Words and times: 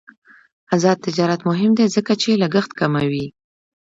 آزاد 0.75 0.97
تجارت 1.05 1.41
مهم 1.49 1.71
دی 1.77 1.85
ځکه 1.95 2.13
چې 2.21 2.39
لګښت 2.41 2.71
کموي. 2.79 3.25